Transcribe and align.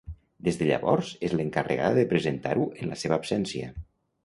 Des 0.45 0.55
de 0.61 0.69
llavors 0.69 1.11
és 1.29 1.35
l'encarregada 1.35 1.99
de 2.01 2.07
presentar-ho 2.15 2.67
en 2.79 2.93
la 2.95 3.01
seva 3.05 3.21
absència. 3.21 3.73